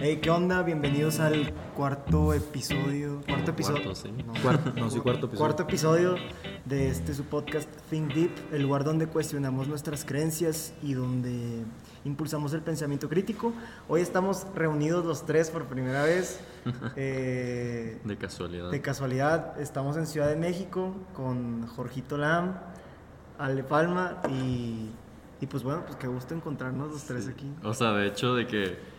[0.00, 0.62] Hey, ¿qué onda?
[0.62, 3.20] Bienvenidos al cuarto episodio.
[3.26, 3.82] Cuarto episodio.
[3.82, 4.12] Cuarto, sí.
[4.24, 5.38] No, Cuarto, no, sí, cuarto episodio.
[5.38, 6.14] Cuarto episodio
[6.64, 11.64] de este su podcast Think Deep, el lugar donde cuestionamos nuestras creencias y donde
[12.04, 13.52] impulsamos el pensamiento crítico.
[13.88, 16.40] Hoy estamos reunidos los tres por primera vez.
[16.96, 18.70] eh, De casualidad.
[18.70, 22.54] de casualidad, estamos en Ciudad de México con Jorgito Lam,
[23.36, 24.90] Ale Palma y,
[25.40, 27.50] y pues bueno, pues qué gusto encontrarnos los tres aquí.
[27.64, 28.97] O sea, de hecho, de que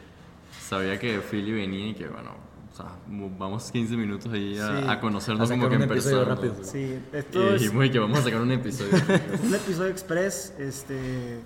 [0.62, 2.31] sabía que Philly venía y que, bueno,
[2.71, 4.85] o sea, mo- vamos 15 minutos ahí a, Sí.
[4.88, 6.23] a conocernos A como que en persona.
[6.26, 6.55] rápido.
[6.63, 8.91] Sí, Y esto es dijimos que vamos a sacar un episodio.
[9.43, 11.40] un episodio express, este,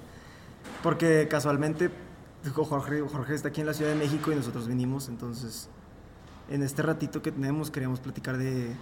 [0.81, 1.89] porque casualmente
[2.53, 5.69] Jorge, Jorge está aquí en la Ciudad de México y nosotros vinimos, entonces
[6.49, 8.73] en este ratito que tenemos queríamos platicar de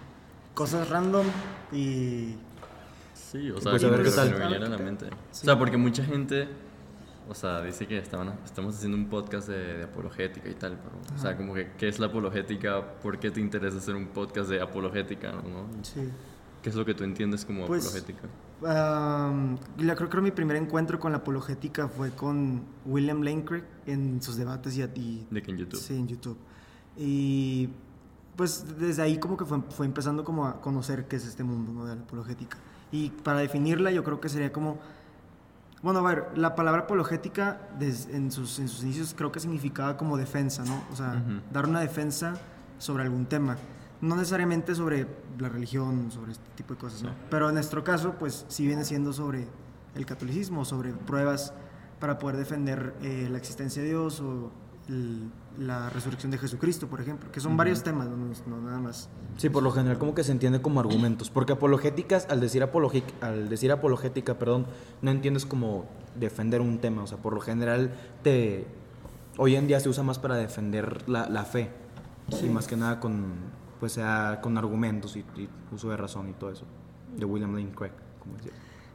[0.56, 1.26] cosas random
[1.72, 2.36] y
[3.14, 4.28] Sí, o sea, Pues a ver que qué tal.
[4.30, 5.06] se me viniera a la mente.
[5.32, 5.42] Sí.
[5.44, 6.50] O sea, porque mucha gente,
[7.32, 11.16] o sea, dice que estaban, estamos haciendo un podcast de, de apologética y tal, pero,
[11.16, 13.00] o sea, como que, ¿qué es la apologética?
[13.02, 15.68] ¿Por qué te interesa hacer un podcast de apologética, no?
[15.82, 16.10] sí.
[16.62, 18.28] ¿Qué es lo que tú entiendes como Pues, apologética?
[18.62, 23.64] Um, yo creo que mi primer encuentro con la apologética fue con William Lane Craig
[23.88, 25.80] en sus debates y, y De que en YouTube.
[25.80, 26.38] sí, en YouTube.
[26.98, 27.70] Y
[28.36, 31.72] pues desde ahí como que fue, fue empezando como a conocer qué es este mundo
[31.72, 31.86] ¿no?
[31.86, 32.58] de la apologética.
[32.92, 34.78] Y para definirla yo creo que sería como,
[35.84, 39.98] bueno, a ver, la palabra apologética des- en, sus, en sus inicios creo que significaba
[39.98, 40.84] como defensa, ¿no?
[40.92, 42.36] O sea, dar una defensa
[42.78, 43.58] sobre algún tema.
[44.02, 45.06] No necesariamente sobre
[45.38, 47.10] la religión, sobre este tipo de cosas, ¿no?
[47.10, 47.16] Sí.
[47.30, 49.48] Pero en nuestro caso, pues sí viene siendo sobre
[49.96, 51.54] el catolicismo, sobre pruebas
[52.00, 54.52] para poder defender eh, la existencia de Dios o
[55.58, 57.60] la resurrección de Jesucristo, por ejemplo, que son Ujú.
[57.60, 59.10] varios temas, no, no nada más.
[59.38, 62.68] Sí, por lo general como que se entiende como argumentos, porque apologéticas, al decir,
[63.22, 64.66] al decir apologética, perdón,
[65.02, 65.86] no entiendes como
[66.20, 68.68] defender un tema, o sea, por lo general te...
[69.38, 71.72] Hoy en día se usa más para defender la, la fe,
[72.30, 72.46] Sí.
[72.46, 73.34] y más que nada con,
[73.80, 76.66] pues sea, con argumentos y, y uso de razón y todo eso,
[77.18, 78.52] de William Lane Craig, como decía.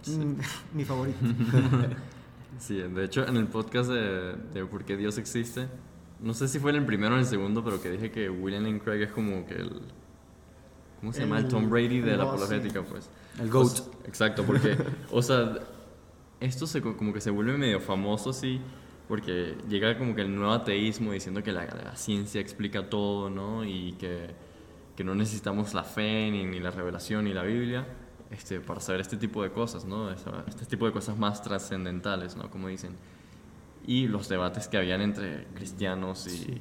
[0.06, 0.36] Mm,
[0.76, 1.18] Mi favorito.
[2.58, 5.68] Sí, de hecho, en el podcast de, de Por qué Dios existe,
[6.20, 8.30] no sé si fue en el primero o en el segundo, pero que dije que
[8.30, 9.82] William Lane Craig es como que el.
[11.00, 11.38] ¿Cómo se llama?
[11.38, 13.10] El El- Tom Brady de el la apologética, pues.
[13.38, 13.68] El O GOAT.
[13.68, 14.76] sea, exacto, porque,
[15.12, 15.58] o sea,
[16.40, 18.60] esto se, co- como que se vuelve medio famoso, sí,
[19.06, 23.64] porque llega como que el nuevo ateísmo diciendo que la, la ciencia explica todo, ¿no?
[23.66, 24.30] Y que,
[24.96, 27.86] que no necesitamos la fe, ni, ni la revelación, ni la Biblia,
[28.30, 30.10] este, para saber este tipo de cosas, ¿no?
[30.10, 32.50] Este tipo de cosas más trascendentales, ¿no?
[32.50, 32.92] Como dicen.
[33.86, 36.60] Y los debates que habían entre cristianos y,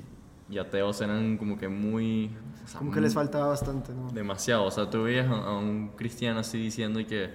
[0.50, 2.30] y ateos eran como que muy...
[2.64, 4.12] o sea, Como que les faltaba bastante, ¿no?
[4.12, 7.32] Demasiado, o sea, tú veías a, a un cristiano así diciendo y que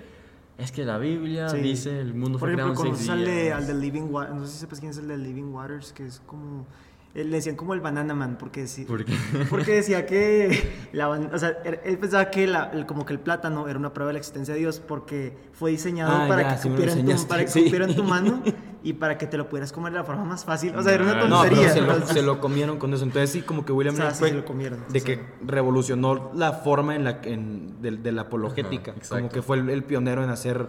[0.58, 1.56] es que la Biblia Sí.
[1.58, 3.56] dice el mundo Por fue ejemplo, creado en seis conoces al de, días.
[3.58, 6.06] al de Living Waters, no sé si sepas quién es el de Living Waters, que
[6.06, 6.66] es como...
[7.14, 9.14] él Le decían como el Banana Man, porque decía, ¿Por qué?
[9.50, 13.18] porque decía que la, o sea, er- él pensaba que la- el- como que el
[13.18, 16.54] plátano era una prueba de la existencia de Dios porque fue diseñado Ah, para, ya,
[16.56, 17.64] que sí cupiera tu, para que sí.
[17.64, 18.42] cupiera en tu mano
[18.84, 20.74] y para que te lo pudieras comer de la forma más fácil.
[20.76, 21.70] O sea, era una No, tontería.
[21.70, 23.02] se lo, entonces- se lo comieron con eso.
[23.04, 26.30] Entonces sí, como que William O sea, sí se lo comieron, de o que revolucionó
[26.34, 28.92] la forma en la que- en, de, de la apologética.
[28.92, 30.68] Ajá, como que fue el, el pionero en hacer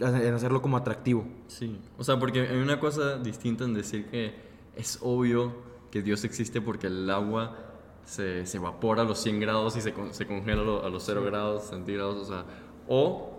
[0.00, 1.26] en hacerlo como atractivo.
[1.48, 4.47] Sí, o sea, porque hay una cosa distinta en decir que
[4.78, 5.52] es obvio
[5.90, 7.56] que Dios existe porque el agua
[8.04, 10.88] se, se evapora a los 100 grados y se, con- se congela a lo- a
[10.88, 12.44] los 0 grados centígrados, o sea,
[12.88, 13.34] o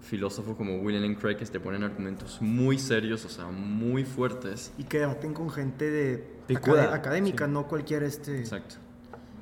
[0.00, 4.72] filósofos como William Lane Craig que te ponen argumentos muy serios, o sea, muy fuertes.
[4.78, 7.52] Y que debaten con gente de acade- académica, sí.
[7.52, 8.40] no cualquier este...
[8.40, 8.76] Exacto,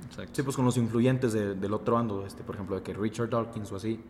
[0.06, 0.32] exacto.
[0.34, 3.30] Sí, pues con los influyentes de- del otro bando, este, por ejemplo, de que Richard
[3.30, 4.00] Dawkins o así.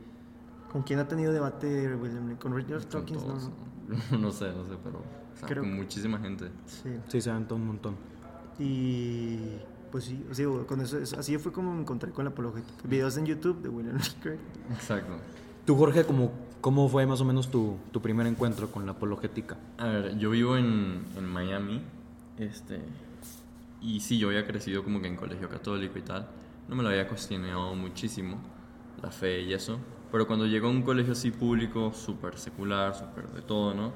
[0.73, 2.39] ¿Con quién ha tenido debate William Lane?
[2.39, 3.35] Con Richard Dawkins, no.
[4.19, 5.03] no sé, no sé, pero
[5.35, 6.49] o sea, Creo con muchísima gente.
[6.67, 6.91] Sí.
[7.09, 7.97] Sí, se aventó un montón.
[8.59, 9.39] Y
[9.91, 12.87] pues sí, o sea, con eso, es- así fue como me encontré con la apologética.
[12.87, 14.39] Videos en YouTube de William Craig.
[14.73, 15.15] Exacto.
[15.67, 19.57] Tú, Jorge, ¿cómo, cómo fue más o menos tu, tu primer encuentro con la apologética?
[19.79, 21.83] A ver, yo vivo en, en Miami,
[22.39, 22.81] este,
[23.81, 26.29] y sí, yo había crecido como que en colegio católico y tal,
[26.69, 28.39] no me lo había cuestionado muchísimo,
[29.03, 29.79] la fe y eso,
[30.11, 33.93] pero cuando llego a un colegio así público, súper secular, súper de todo, ¿no?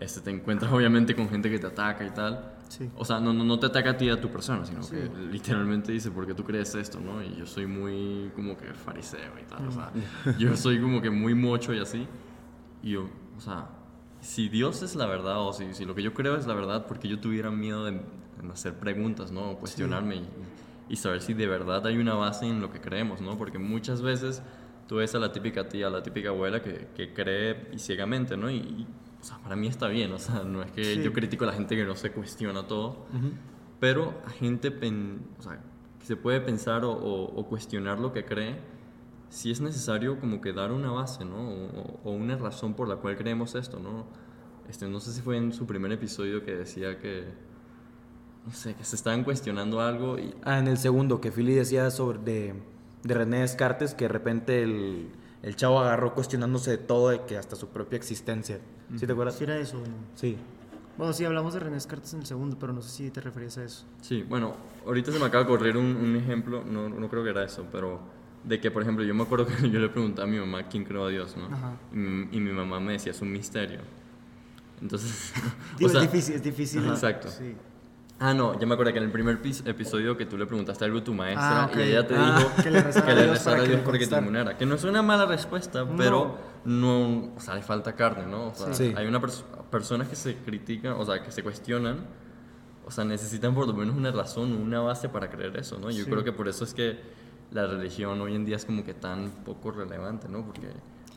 [0.00, 2.52] Este, te encuentras obviamente con gente que te ataca y tal.
[2.68, 2.88] Sí.
[2.96, 4.94] O sea, no, no, no te ataca a ti a tu persona, sino Sí.
[4.94, 7.22] que literalmente dice, ¿por qué tú crees esto, no?
[7.22, 9.90] Y yo soy muy como que fariseo y tal, o sea,
[10.38, 12.06] yo soy como que muy mocho y así.
[12.82, 13.68] Y yo, o sea,
[14.20, 16.86] si Dios es la verdad o si, si lo que yo creo es la verdad,
[16.86, 18.00] porque yo tuviera miedo de,
[18.40, 19.50] en hacer preguntas, ¿no?
[19.52, 20.28] O cuestionarme y,
[20.90, 23.36] y saber si de verdad hay una base en lo que creemos, ¿no?
[23.36, 24.42] Porque muchas veces
[24.86, 28.48] tú ves a la típica tía, a la típica abuela que, que cree ciegamente, ¿no?
[28.50, 28.86] Y,
[29.28, 31.02] sea, para mí está bien, o sea, no es que Sí.
[31.02, 33.06] yo critico a la gente que no se cuestiona todo,
[33.80, 35.60] pero a gente pen- o sea,
[36.00, 38.56] que se puede pensar o, o- o cuestionar lo que cree,
[39.30, 41.36] si es necesario como que dar una base, ¿no?
[41.50, 44.06] O, o una razón por la cual creemos esto, ¿no?
[44.68, 47.24] Este, no sé si fue en su primer episodio que decía que,
[48.46, 50.34] no sé, que se estaban cuestionando algo y...
[50.44, 52.54] Ah, en el segundo, que Philly decía sobre de,
[53.02, 55.08] de René Descartes, que de repente el,
[55.42, 58.58] el chavo agarró cuestionándose de todo, de que hasta su propia existencia.
[58.96, 59.36] ¿Sí te acuerdas?
[59.36, 59.82] ¿Sí era eso?
[60.14, 60.36] Sí.
[60.96, 63.56] Bueno, sí, hablamos de René Descartes en el segundo, pero no sé si te referías
[63.58, 63.84] a eso.
[64.02, 64.54] Sí, bueno,
[64.84, 67.66] ahorita se me acaba de correr un, un ejemplo, no, no creo que era eso,
[67.70, 68.00] pero
[68.42, 70.84] de que, por ejemplo, yo me acuerdo que yo le preguntaba a mi mamá quién
[70.84, 71.46] creó a Dios, ¿no?
[71.54, 71.76] Ajá.
[71.92, 73.80] Y, mi- y mi mamá me decía, es un misterio.
[74.82, 75.32] Entonces,
[75.78, 76.80] Digo, o sea, es difícil, es difícil.
[76.84, 77.28] Ajá, exacto.
[77.30, 77.54] Sí.
[78.20, 80.84] Ah, no, ya me acuerdo que en el primer pis- episodio que tú le preguntaste
[80.84, 81.76] algo a tu maestra Ah, ok.
[81.76, 84.56] y ella te Ah, dijo que le rezara a Dios para a que te inmunara.
[84.58, 85.96] Que no es una mala respuesta, No.
[85.96, 88.48] pero no, o sea, le falta carne, ¿no?
[88.48, 88.92] O sea, Sí.
[88.96, 91.98] hay una pers- personas que se critican, o sea, que se cuestionan,
[92.84, 95.88] o sea, necesitan por lo menos una razón, una base para creer eso, ¿no?
[95.90, 96.10] Yo Sí.
[96.10, 96.98] creo que por eso es que
[97.52, 100.44] la religión hoy en día es como que tan poco relevante, ¿no?
[100.44, 100.68] Porque,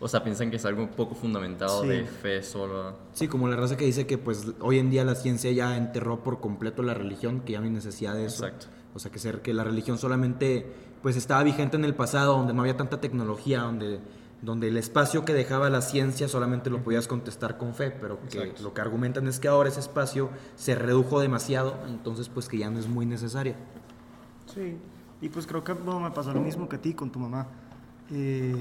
[0.01, 1.87] o sea, piensan que es algo poco fundamentado Sí.
[1.87, 2.95] de fe solo.
[3.13, 6.23] Sí, como la raza que dice que pues hoy en día la ciencia ya enterró
[6.23, 8.45] por completo la religión, que ya no hay necesidad de eso.
[8.45, 8.67] Exacto.
[8.93, 10.65] O sea, que ser que la religión solamente
[11.01, 13.99] pues estaba vigente en el pasado, donde no había tanta tecnología, donde,
[14.41, 18.37] donde el espacio que dejaba la ciencia solamente lo podías contestar con fe, pero que
[18.39, 18.63] Exacto.
[18.63, 22.69] lo que argumentan es que ahora ese espacio se redujo demasiado, entonces pues que ya
[22.69, 23.55] no es muy necesaria.
[24.53, 24.77] Sí,
[25.21, 27.47] y pues creo que bueno, me pasó lo mismo que a ti con tu mamá.
[28.11, 28.55] Eh,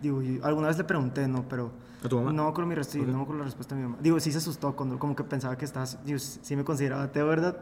[0.00, 1.44] digo, yo alguna vez le pregunté, ¿no?
[1.48, 1.70] Pero
[2.04, 2.32] ¿A tu mamá?
[2.32, 3.06] no con mi res- sí, Ok.
[3.08, 3.98] no con la respuesta de mi mamá.
[4.02, 7.26] Digo, sí se asustó cuando como que pensaba que estaba, digo, sí me consideraba ateo,
[7.26, 7.56] ¿verdad?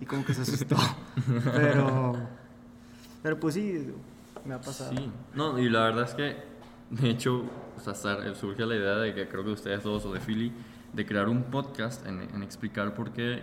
[0.00, 0.76] Y como que se asustó.
[1.54, 2.14] pero,
[3.22, 3.92] pero pues sí,
[4.44, 4.90] me ha pasado.
[4.92, 6.36] Sí, no, y la verdad es que,
[6.90, 7.44] de hecho,
[7.76, 7.94] o sea,
[8.34, 10.52] surge la idea de que creo que ustedes dos o de Philly,
[10.92, 13.42] de crear un podcast en, en explicar por qué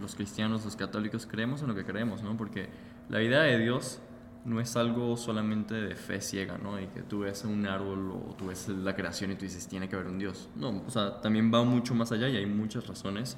[0.00, 2.36] los cristianos, los católicos creemos en lo que creemos, ¿no?
[2.36, 2.68] Porque
[3.08, 4.00] la idea de Dios
[4.48, 6.80] no es algo solamente de fe ciega, ¿no?
[6.80, 9.88] Y que tú ves un árbol o tú ves la creación y tú dices, tiene
[9.88, 10.48] que haber un Dios.
[10.56, 13.36] No, o sea, también va mucho más allá y hay muchas razones,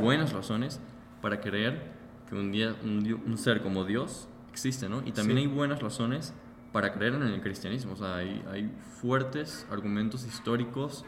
[0.00, 0.80] buenas razones,
[1.20, 1.92] para creer
[2.28, 5.02] que un, día, un, ser como Dios existe, ¿no?
[5.04, 5.44] Y también Sí.
[5.44, 6.32] hay buenas razones
[6.72, 7.92] para creer en el cristianismo.
[7.92, 8.70] O sea, hay, hay
[9.00, 11.04] fuertes argumentos históricos,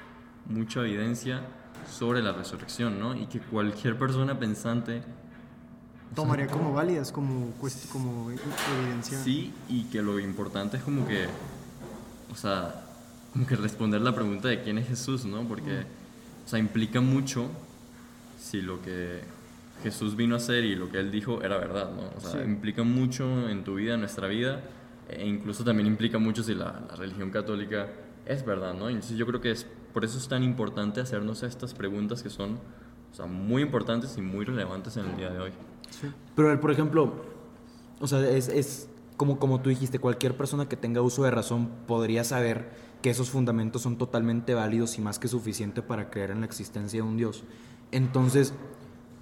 [0.46, 1.42] mucha evidencia
[1.88, 3.14] sobre la resurrección, ¿no?
[3.14, 5.02] Y que cualquier persona pensante
[6.14, 9.18] Tomaría como válidas, como, cuest- como evidencia.
[9.22, 11.26] Sí, y que lo importante es como que,
[12.32, 12.82] o sea,
[13.32, 15.42] como que responder la pregunta de quién es Jesús, ¿no?
[15.42, 15.80] Porque,
[16.44, 17.48] o sea, implica mucho
[18.40, 19.20] si lo que
[19.82, 22.10] Jesús vino a hacer y lo que él dijo era verdad, ¿no?
[22.16, 22.38] O sea, Sí.
[22.48, 24.62] implica mucho en tu vida, en nuestra vida,
[25.08, 27.88] e incluso también implica mucho si la, la religión católica
[28.24, 28.88] es verdad, ¿no?
[28.88, 32.54] Entonces yo creo que es, por eso es tan importante hacernos estas preguntas que son,
[33.12, 35.52] o sea, muy importantes y muy relevantes en el día de hoy.
[35.90, 36.08] Sí.
[36.34, 37.12] Pero, por ejemplo,
[38.00, 41.70] o sea, es, es como, como tú dijiste, cualquier persona que tenga uso de razón
[41.86, 42.70] podría saber
[43.02, 47.02] que esos fundamentos son totalmente válidos y más que suficiente para creer en la existencia
[47.02, 47.44] de un Dios.
[47.92, 48.52] Entonces,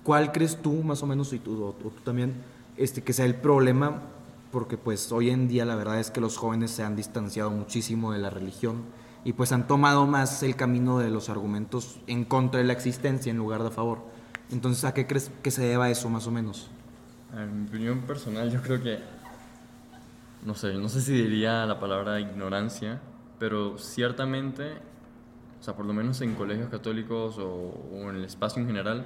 [0.02, 2.34] ¿cuál crees tú, más o menos, y tú, o tú también,
[2.76, 4.02] este, que sea el problema?
[4.50, 8.12] Porque pues hoy en día la verdad es que los jóvenes se han distanciado muchísimo
[8.12, 8.82] de la religión
[9.25, 13.30] y pues han tomado más el camino de los argumentos en contra de la existencia
[13.30, 14.02] en lugar de a favor.
[14.54, 16.68] Entonces, ¿a qué crees que se deba eso más o menos?
[17.37, 19.00] En mi opinión personal, yo creo que.
[20.46, 23.00] No sé, no sé si diría la palabra ignorancia,
[23.40, 24.73] pero ciertamente,
[25.61, 27.46] o sea, por lo menos en colegios católicos o,
[27.92, 29.04] o en el espacio en general,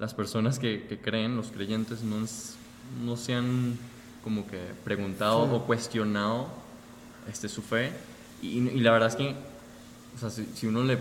[0.00, 2.56] las personas que, que creen, los creyentes, no, es-
[3.04, 3.78] no se han
[4.24, 6.48] como que preguntado o cuestionado
[7.30, 7.92] este, su fe.
[8.40, 9.36] Y, y la verdad es que,
[10.16, 10.98] o sea, si, si uno le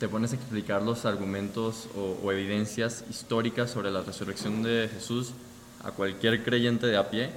[0.00, 5.32] te pones a explicar los argumentos o, o evidencias históricas sobre la resurrección de Jesús
[5.84, 7.30] a cualquier creyente de a pie,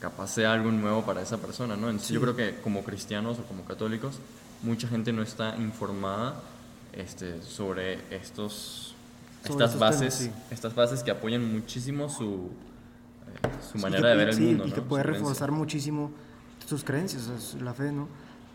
[0.00, 1.88] capaz sea algo nuevo para esa persona, ¿no?
[1.88, 4.16] Entonces yo creo que como cristianos o como católicos,
[4.62, 6.34] mucha gente no está informada
[6.92, 8.94] este, sobre estos,
[9.46, 10.42] Sobre estas bases, temas, sí.
[10.54, 12.50] estas bases que apoyan muchísimo su,
[13.44, 14.74] eh, su Sí, manera que- de ver el sí, mundo, Y ¿no?
[14.74, 15.20] que Su puede creencia.
[15.22, 16.10] reforzar muchísimo
[16.68, 18.08] tus creencias, la fe, ¿no?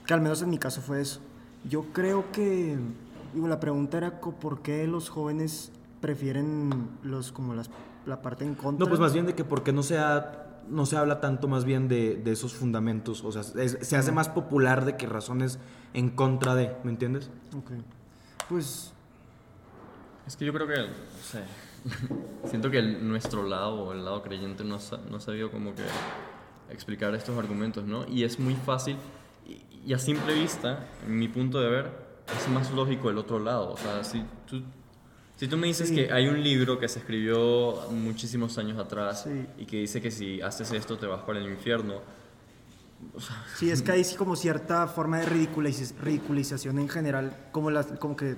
[0.06, 1.20] Que al menos en mi caso fue eso.
[1.70, 2.78] Yo creo que,
[3.36, 7.70] digo, la pregunta era por qué los jóvenes prefieren los, como las,
[8.08, 8.84] la parte en contra.
[8.86, 11.66] No, pues más bien de que porque no se, ha- no se habla tanto más
[11.66, 13.24] bien de, de esos fundamentos.
[13.24, 15.60] O sea, es- se hace más popular de que razones
[15.94, 17.30] en contra de, ¿me entiendes?
[17.58, 17.72] Ok.
[18.50, 18.92] Pues,
[20.28, 21.44] Es que yo creo que, no sé,
[22.50, 24.78] siento que el- nuestro lado o el lado creyente no,
[25.10, 25.84] no ha sabido como que
[26.72, 28.08] explicar estos argumentos, ¿no?
[28.08, 28.98] Y es muy fácil,
[29.48, 33.40] y, y a simple vista, en mi punto de ver, es más lógico el otro
[33.40, 33.72] lado.
[33.74, 34.62] O sea, si tú
[35.38, 35.96] Si tú me dices Sí.
[35.96, 39.46] que hay un libro que se escribió muchísimos años atrás Sí.
[39.58, 41.96] y que dice que si haces esto te vas para el infierno,
[43.58, 48.16] Sí, es que hay como cierta forma de ridiculiz- ridiculización en general, como, las, como
[48.16, 48.38] que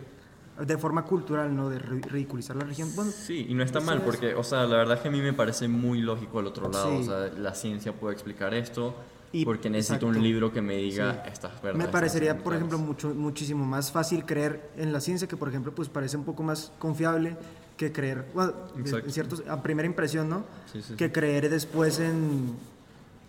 [0.59, 1.69] de forma cultural, ¿no?
[1.69, 2.89] De ri- ridiculizar la religión.
[2.95, 5.21] Bueno, sí, y no está mal porque, o sea, la verdad es que a mí
[5.21, 7.03] me parece muy lógico el otro lado, Sí.
[7.03, 8.95] o sea, la ciencia puede explicar esto
[9.31, 10.17] Y- porque necesito exacto.
[10.19, 11.29] un libro que me diga Sí.
[11.33, 11.85] estas verdades.
[11.85, 15.73] me parecería, por ejemplo, mucho, muchísimo más fácil creer en la ciencia, que por ejemplo,
[15.75, 17.35] pues parece un poco más confiable
[17.75, 20.45] que creer, bueno, de- en ciertos, a primera impresión, ¿no?
[20.71, 21.11] Sí, sí, que sí.
[21.11, 22.55] creer después en,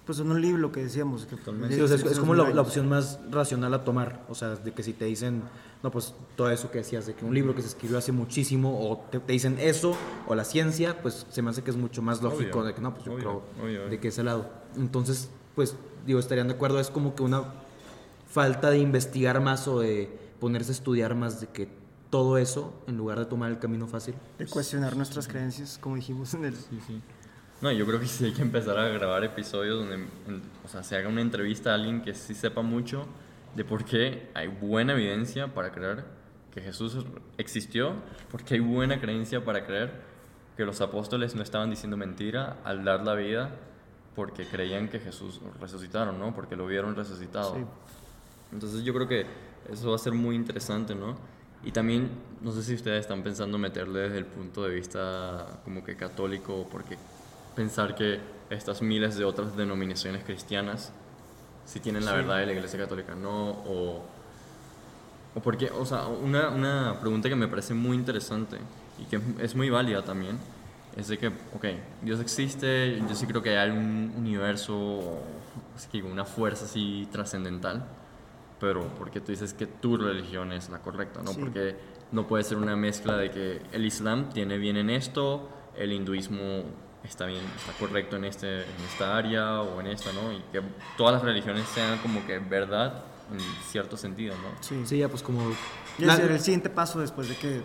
[0.06, 1.26] pues en un libro, que decíamos.
[1.26, 1.36] Que.
[1.36, 4.24] Sí, o sea, es, de es como la, la opción más racional a tomar.
[4.30, 5.42] O sea, de que si te dicen,
[5.82, 8.88] no, pues todo eso que decías, de que un libro que se escribió hace muchísimo,
[8.90, 9.94] o te, te dicen eso,
[10.26, 12.80] o la ciencia, pues se me hace que es mucho más lógico Obvio, de que
[12.80, 13.88] no, pues yo obvio, creo obvio, obvio.
[13.90, 14.48] de que ese lado.
[14.78, 15.76] Entonces, pues,
[16.06, 17.44] digo, estarían de acuerdo, es como que una
[18.28, 21.68] falta de investigar más o de ponerse a estudiar más de que
[22.10, 24.14] todo eso, en lugar de tomar el camino fácil.
[24.38, 26.54] De cuestionar nuestras creencias, como dijimos en el...
[26.56, 27.00] Sí, sí.
[27.60, 30.82] No, yo creo que sí hay que empezar a grabar episodios donde en- o sea,
[30.82, 33.06] se haga una entrevista a alguien que sí sepa mucho
[33.56, 36.04] de por qué hay buena evidencia para creer
[36.54, 37.04] que Jesús
[37.36, 37.94] existió,
[38.30, 39.92] porque hay buena creencia para creer
[40.56, 43.50] que los apóstoles no estaban diciendo mentira al dar la vida
[44.18, 46.34] porque creían que Jesús resucitaron, ¿no?
[46.34, 47.54] Porque lo vieron resucitado.
[47.54, 47.60] Sí.
[48.52, 49.24] Entonces yo creo que
[49.70, 51.16] eso va a ser muy interesante, ¿no?
[51.62, 52.10] Y también,
[52.40, 56.66] no sé si ustedes están pensando meterle desde el punto de vista como que católico,
[56.68, 56.96] porque
[57.54, 58.18] pensar que
[58.50, 60.90] estas miles de otras denominaciones cristianas
[61.64, 62.16] si tienen la Sí.
[62.16, 64.02] verdad de la Iglesia Católica, no, o,
[65.36, 68.56] o porque, o sea, una, una pregunta que me parece muy interesante
[68.98, 70.38] y que es muy válida también,
[70.98, 71.64] es de que, ok,
[72.02, 75.22] Dios existe, yo sí creo que hay un universo, o,
[75.92, 77.86] que una fuerza así trascendental,
[78.58, 81.32] pero porque tú dices que tu religión es la correcta, ¿no?
[81.32, 81.40] Sí.
[81.40, 81.76] Porque
[82.10, 86.64] no puede ser una mezcla de que el Islam tiene bien en esto, el hinduismo
[87.04, 90.32] está bien, está correcto en, este, en esta área o en esta, ¿no?
[90.32, 90.60] Y que
[90.96, 93.38] todas las religiones sean como que verdad en
[93.70, 94.60] cierto sentido, ¿no?
[94.62, 94.82] Sí.
[94.84, 95.40] Sí, ya pues como...
[95.96, 97.62] Y la- ese era el siguiente paso después de que...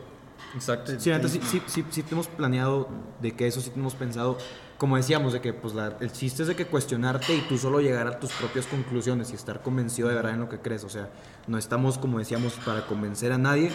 [0.56, 1.00] Exacto.
[1.00, 2.88] Sí, antes sí, sí, sí, sí tenemos planeado
[3.22, 4.38] de que eso sí tenemos pensado,
[4.78, 7.80] como decíamos, de que pues la- el chiste es de que cuestionarte y tú solo
[7.82, 10.90] llegar a tus propias conclusiones y estar convencido de verdad en lo que crees, o
[10.90, 11.10] sea,
[11.48, 13.72] no estamos como decíamos para convencer a nadie,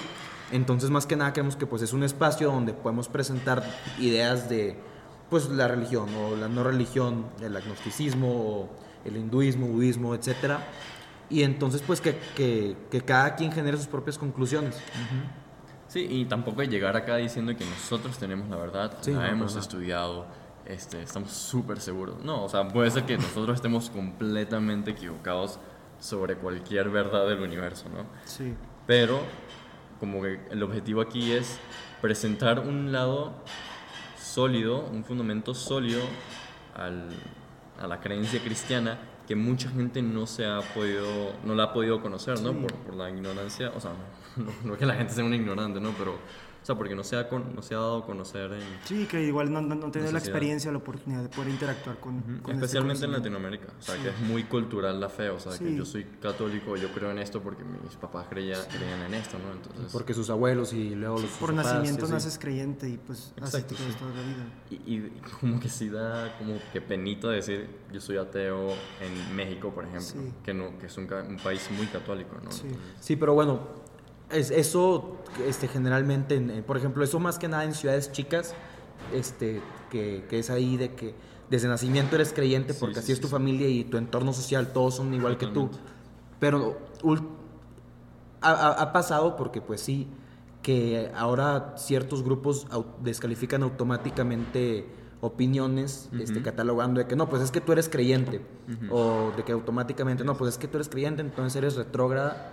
[0.51, 4.77] entonces más que nada creemos que pues es un espacio donde podemos presentar ideas de
[5.31, 8.69] pues la religión o la no religión, el agnosticismo o
[9.05, 10.67] el hinduismo, budismo, etcétera,
[11.29, 14.83] y entonces pues que, que, que cada quien genere sus propias conclusiones.
[15.89, 19.55] Sí, y tampoco llegar acá diciendo que nosotros tenemos la verdad, Sí, la no, hemos
[19.55, 19.61] no.
[19.61, 20.27] estudiado,
[20.67, 22.23] este, estamos súper seguros.
[22.23, 25.59] No, o sea, puede ser que nosotros estemos completamente equivocados
[25.99, 28.05] sobre cualquier verdad del universo, ¿no?
[28.25, 28.55] Sí.
[28.87, 29.21] Pero
[29.99, 31.59] como que el objetivo aquí es
[32.03, 33.33] presentar un lado
[34.21, 36.03] sólido, un fundamento sólido
[36.77, 37.09] al-
[37.81, 42.01] a la creencia cristiana que mucha gente no se ha podido, no la ha podido
[42.01, 42.53] conocer, ¿no?
[42.53, 42.59] Sí.
[42.61, 43.93] Por, por la ignorancia, o sea,
[44.65, 45.91] no, no que la gente sea una ignorante, ¿no?
[45.99, 46.13] Pero,
[46.61, 49.07] o sea, porque no se ha, con- no se ha dado a conocer en, Sí,
[49.07, 52.35] que igual no, no, no tiene la experiencia, la oportunidad de poder interactuar con, con
[52.37, 53.19] este Especialmente en conocimiento.
[53.19, 54.03] Latinoamérica, o sea, Sí.
[54.03, 55.77] que es muy cultural la fe, o sea, que Sí.
[55.77, 59.53] yo soy católico, yo creo en esto porque mis papás creía- creían en esto, ¿no?
[59.53, 62.99] Entonces, Porque sus abuelos y luego los Por sus papás, nacimiento sí, naces creyente y
[62.99, 63.99] pues así Exacto, te quedas sí.
[63.99, 64.47] toda la vida.
[64.71, 68.69] Y, y como que sí da como que penita decir yo soy ateo
[69.01, 70.33] en México, por ejemplo, Sí.
[70.45, 72.51] que no que es un, un país muy católico, ¿no?
[72.51, 72.63] Sí.
[72.67, 73.88] Entonces, Sí, pero bueno,
[74.31, 75.17] es, eso
[75.47, 78.55] este, generalmente, en- eh, por ejemplo, eso más que nada en ciudades chicas,
[79.13, 81.15] este, que, que es ahí de que
[81.51, 83.33] desde nacimiento eres creyente porque sí, así es tu sí.
[83.33, 85.71] familia y tu entorno social, todos son igual que tú.
[86.39, 86.79] Pero
[88.41, 88.51] ha,
[88.83, 90.09] ha- pasado porque pues sí,
[90.63, 92.67] que ahora ciertos grupos
[93.03, 94.87] descalifican automáticamente
[95.21, 98.41] opiniones, este, catalogando de que no, pues es que tú eres creyente,
[98.91, 102.53] o de que automáticamente, no, pues es que tú eres creyente, entonces eres retrógrada,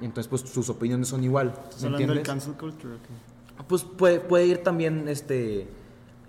[0.00, 2.26] entonces pues sus opiniones son igual, ¿Estás ¿me hablando del entiendes?
[2.26, 2.94] cancel culture?
[2.94, 3.64] o qué?
[3.68, 5.68] Pues puede, puede ir también este,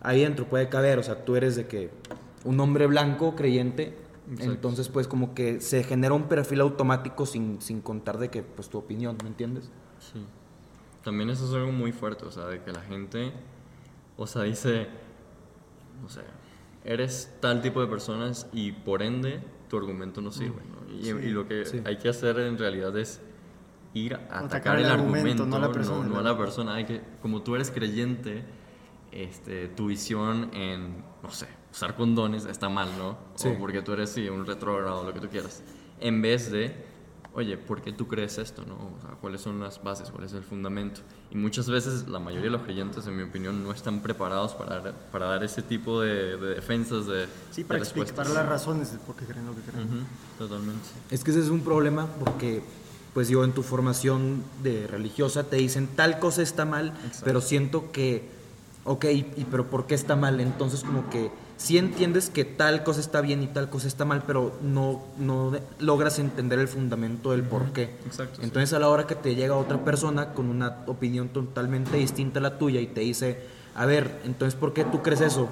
[0.02, 1.90] ahí dentro, puede caber, o sea, tú eres de que
[2.44, 3.98] un hombre blanco creyente,
[4.32, 4.52] Exacto.
[4.54, 8.70] entonces pues como que se genera un perfil automático sin, sin contar de que pues
[8.70, 9.70] tu opinión, ¿me entiendes?
[10.00, 10.24] sí.
[11.04, 13.32] También eso es algo muy fuerte, o sea, de que la gente,
[14.18, 14.88] o sea, dice,
[16.02, 16.22] no sé,
[16.84, 20.92] eres tal tipo de personas y por ende tu argumento no sirve, ¿no?
[20.96, 21.80] Y, Sí, y lo que sí.
[21.86, 23.22] hay que hacer en realidad es
[23.96, 26.22] ir a Atacar atacar el el argumento, argumento, no a la persona, no, no a
[26.24, 26.76] la persona.
[26.76, 28.44] Hay que, como tú eres creyente,
[29.12, 33.18] este, tu visión en, no sé, usar condones está mal, ¿no?
[33.36, 33.48] Sí.
[33.50, 35.64] O porque tú eres sí, un retrógrado, lo que tú quieras.
[36.00, 36.94] En vez de
[37.34, 38.64] oye, ¿por qué tú crees esto?
[38.66, 38.76] No?
[38.76, 40.10] O sea, ¿Cuáles son las bases?
[40.10, 41.02] ¿Cuál es el fundamento?
[41.32, 44.80] Y muchas veces la mayoría de los creyentes, en mi opinión, no están preparados para,
[44.80, 48.18] dar- para dar ese tipo de, de defensas, de, Sí, de para respuestas.
[48.20, 49.86] explicar las razones de por qué creen lo que creen.
[49.86, 49.98] Ujú,
[50.38, 50.88] Totalmente.
[51.12, 52.62] Es que ese es un problema porque,
[53.16, 57.22] pues yo en tu formación de religiosa te dicen tal cosa está mal, Exacto.
[57.24, 58.28] pero siento que,
[58.84, 60.42] ok, y pero ¿por qué está mal?
[60.42, 64.24] Entonces como que sí entiendes que tal cosa está bien y tal cosa está mal,
[64.28, 67.96] pero no, no logras entender el fundamento del por qué.
[68.06, 68.42] Exacto, sí.
[68.44, 72.44] Entonces a la hora que te llega otra persona con una opinión totalmente distinta a
[72.44, 73.40] la tuya y te dice,
[73.76, 75.48] a ver, entonces ¿por qué tú crees eso?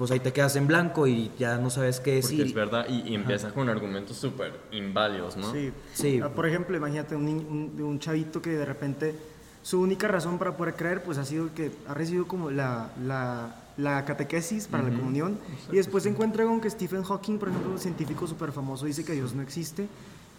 [0.00, 2.46] Pues ahí te quedas en blanco y ya no sabes qué Porque decir.
[2.46, 5.52] es verdad, y, y empiezas con argumentos súper inválidos, ¿no?
[5.52, 5.72] Sí.
[5.92, 6.20] Sí.
[6.24, 9.14] Ah, Por ejemplo, imagínate un, un, un chavito que de repente
[9.62, 13.54] su única razón para poder creer pues ha sido que ha recibido como la, la,
[13.76, 15.38] la catequesis para la comunión
[15.70, 19.04] y después se encuentra con que Stephen Hawking, por ejemplo, un científico súper famoso, dice
[19.04, 19.86] que Dios no existe.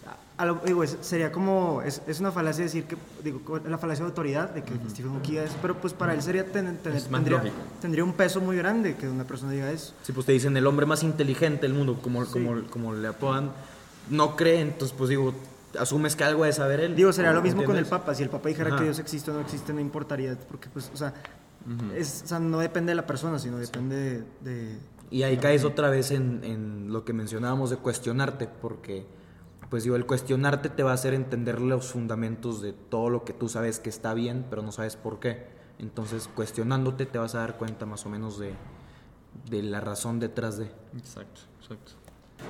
[0.06, 3.78] A- a lo- digo, es- sería como, es, es una falacia decir que, digo, la
[3.78, 7.00] falacia de autoridad de que Stephen Hawking es, pero pues para él sería ten- ten-
[7.10, 7.42] tendría,
[7.80, 9.94] tendría un peso muy grande que una persona diga eso.
[10.02, 12.32] Sí, pues te dicen el hombre más inteligente del mundo, como, Sí.
[12.32, 13.52] como, como le apodan,
[14.10, 15.32] no cree, entonces pues digo,
[15.78, 16.96] asumes que algo de saber él.
[16.96, 17.86] Digo, sería lo mismo con el.
[17.86, 18.14] Papa.
[18.14, 18.78] Si el Papa dijera Ajá.
[18.78, 20.36] que Dios existe o no existe, no importaría.
[20.48, 21.14] Porque, pues, o sea,
[21.96, 24.50] es, o sea, no depende de la persona, sino depende de.
[24.50, 24.78] de-
[25.10, 29.06] Y ahí caes otra vez en, en lo que mencionábamos de cuestionarte, porque
[29.72, 33.32] pues digo, el cuestionarte te va a hacer entender los fundamentos de todo lo que
[33.32, 35.46] tú sabes que está bien, pero no sabes por qué.
[35.78, 38.52] Entonces, cuestionándote te vas a dar cuenta más o menos de,
[39.48, 40.66] de la razón detrás de.
[40.94, 41.92] Exacto, exacto.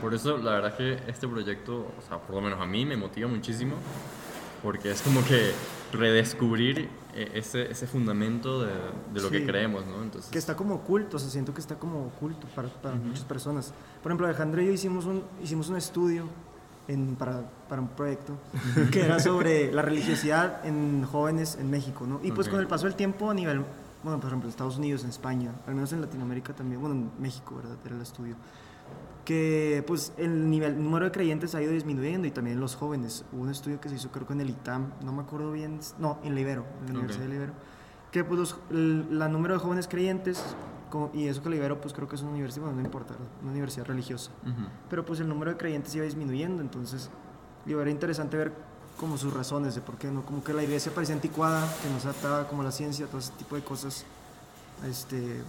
[0.01, 2.97] Por eso, la verdad que este proyecto, o sea, por lo menos a mí me
[2.97, 3.77] motiva muchísimo,
[4.61, 5.53] porque es como que
[5.93, 8.73] redescubrir eh, ese, ese fundamento de,
[9.15, 9.39] de lo Sí.
[9.39, 10.03] que creemos, ¿no?
[10.03, 13.25] Entonces, que está como oculto, o sea, siento que está como oculto para, para muchas
[13.25, 13.73] personas.
[14.03, 16.25] Por ejemplo, Alejandro y yo hicimos un, hicimos un estudio
[16.93, 18.35] en, para, para un proyecto
[18.91, 22.21] que era sobre la religiosidad en jóvenes en México, ¿no?
[22.23, 22.53] Y pues Ok.
[22.53, 23.65] con el paso del tiempo a nivel,
[24.03, 27.57] bueno, por ejemplo, Estados Unidos, en España, al menos en Latinoamérica también, bueno, en México,
[27.57, 27.77] ¿verdad?
[27.85, 28.37] Era el estudio.
[29.25, 33.25] Que pues el nivel, el número de creyentes ha ido disminuyendo y también los jóvenes.
[33.33, 35.79] Hubo un estudio que se hizo creo que en el ITAM, no me acuerdo bien,
[35.99, 36.99] no, en Libero, en la.
[37.01, 37.53] Universidad de Libero
[38.13, 40.45] que pues los, el la número de jóvenes creyentes,
[40.93, 43.51] como- y eso que Libero pues creo que es una universidad, bueno, no importa, una
[43.51, 44.69] universidad religiosa, ujú.
[44.91, 47.09] pero pues el número de creyentes iba disminuyendo, entonces
[47.65, 48.53] digo, era interesante ver
[49.01, 51.99] como sus razones de por qué no, como que la iglesia parecía anticuada, que no
[51.99, 54.05] se adaptaba como la ciencia, todo ese tipo de cosas,
[54.87, 55.43] este,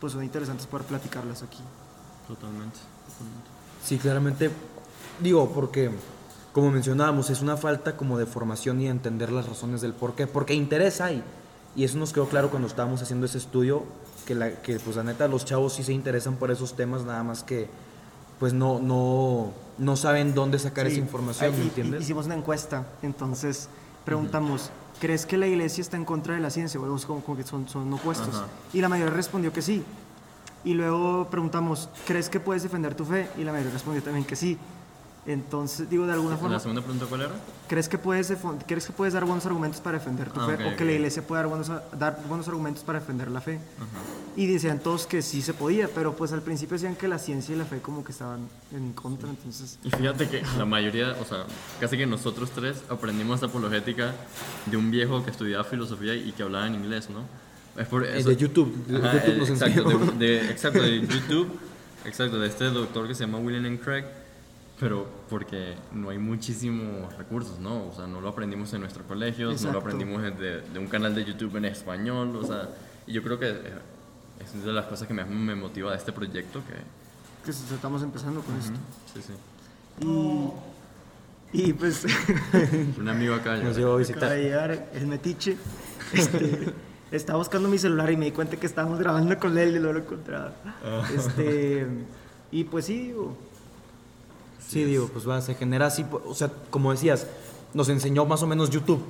[0.00, 1.62] pues son interesantes poder platicarlas aquí.
[2.28, 2.78] Totalmente,
[3.08, 3.48] totalmente.
[3.82, 4.50] Sí, claramente,
[5.18, 5.90] digo, porque
[6.52, 10.14] como mencionábamos, es una falta como de formación y de entender las razones del por
[10.14, 11.22] qué, porque interés hay.
[11.74, 13.84] Y eso nos quedó claro cuando estábamos haciendo ese estudio,
[14.26, 17.22] que, la, que pues la neta los chavos sí se interesan por esos temas, nada
[17.22, 17.68] más que
[18.38, 22.02] pues no, no, no saben dónde sacar Sí, esa información, ¿me entiendes?
[22.02, 23.68] Hicimos una encuesta, entonces
[24.04, 26.80] preguntamos, ¿crees que la iglesia está en contra de la ciencia?
[26.80, 28.34] O algo así como, como que son, son opuestos.
[28.34, 28.46] Ajá.
[28.72, 29.84] Y la mayoría respondió que sí.
[30.64, 33.28] Y luego preguntamos, ¿crees que puedes defender tu fe?
[33.36, 34.56] Y la mayoría respondió también que sí.
[35.28, 37.30] Entonces, digo, de alguna forma, ¿La segunda pregunta cuál era?
[37.68, 38.32] ¿crees que, puedes
[38.66, 40.54] ¿crees que puedes dar buenos argumentos para defender tu Ah, fe?
[40.54, 43.56] ok, o que la iglesia puede dar buenos, dar buenos argumentos para defender la fe.
[43.76, 43.86] Ajá.
[44.36, 47.54] Y decían todos que sí se podía, pero pues al principio decían que la ciencia
[47.54, 49.78] y la fe como que estaban en contra, entonces...
[49.84, 51.44] Y fíjate que la mayoría, o sea,
[51.78, 54.14] casi que nosotros tres aprendimos apologética
[54.64, 57.20] de un viejo que estudiaba filosofía y que hablaba en inglés, ¿no?
[57.78, 58.30] Es por Eh, eso.
[58.30, 61.48] de YouTube, Ajá, YouTube nos exacto, de, de- exacto, de YouTube,
[62.06, 63.78] exacto, de este doctor que se llama William N.
[63.78, 64.04] Craig,
[64.78, 67.88] pero porque no hay muchísimos recursos, ¿no?
[67.88, 69.78] O sea, no lo aprendimos en nuestros colegios, no lo Exacto.
[69.78, 72.68] aprendimos de, de un canal de YouTube en español, o sea,
[73.06, 73.72] y yo creo que eh,
[74.40, 76.74] es de las cosas que más me motiva de este proyecto, que...
[77.44, 78.78] que estamos empezando con esto.
[79.14, 79.32] Sí, sí.
[81.52, 82.04] Y, y pues
[82.98, 83.56] Un amigo acá.
[83.56, 84.30] Nos llevó a acaba visitar.
[84.30, 85.56] de llegar el metiche.
[86.12, 86.72] Este,
[87.10, 89.92] estaba buscando mi celular y me di cuenta que estábamos grabando con él y no
[89.92, 90.52] lo encontraba.
[91.16, 91.86] Este,
[92.52, 93.36] y pues sí, digo,
[94.66, 97.26] Sí, digo, pues va, se genera así, o sea, como decías,
[97.74, 99.02] nos enseñó más o menos YouTube,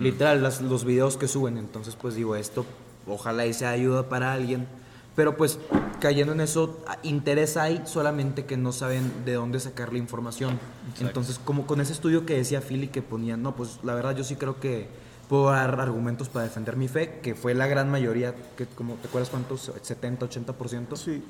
[0.00, 2.64] literal, las- los videos que suben, entonces pues digo, esto
[3.06, 4.66] ojalá y sea ayuda para alguien,
[5.14, 5.58] pero pues
[6.00, 10.58] cayendo en eso, interés hay, solamente que no saben de dónde sacar la información.
[10.88, 11.06] Exacto.
[11.06, 14.24] Entonces, como con ese estudio que decía Philly que ponían, no, pues la verdad yo
[14.24, 14.88] sí creo que
[15.28, 19.08] puedo dar argumentos para defender mi fe, que fue la gran mayoría, que como, ¿te
[19.08, 19.70] acuerdas cuántos?
[19.82, 20.96] 70, 80%.
[20.96, 21.22] sí.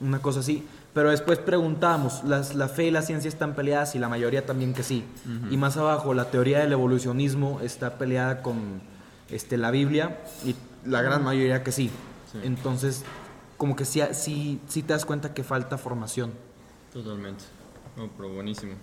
[0.00, 0.64] Una cosa así.
[0.94, 4.74] Pero después preguntamos, las, la fe y la ciencia están peleadas y la mayoría también
[4.74, 5.04] que sí.
[5.50, 8.80] Y más abajo, la teoría del evolucionismo está peleada con
[9.30, 10.56] este, la Biblia y
[10.88, 11.90] la gran mayoría que sí.
[12.32, 12.38] Sí.
[12.42, 13.04] Entonces,
[13.56, 16.32] como que sí, sí, sí te das cuenta que falta formación.
[16.92, 17.44] Totalmente.
[17.94, 18.74] Pero buenísimo.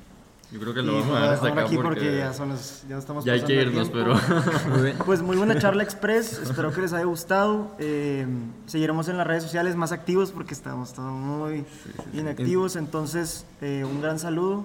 [0.52, 2.86] Yo creo que lo vamos a dejar hasta acá aquí porque, porque ya, son las-
[2.88, 4.14] ya estamos ya hay que irnos, pero.
[5.06, 7.72] Pues muy buena charla express, espero que les haya gustado.
[7.80, 8.26] Eh,
[8.68, 11.66] seguiremos en las redes sociales más activos porque estamos todos muy
[12.14, 12.76] inactivos.
[12.76, 14.64] Entonces, eh, un gran saludo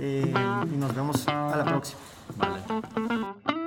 [0.00, 0.32] eh,
[0.72, 1.98] y nos vemos a la próxima.
[2.38, 3.59] vale.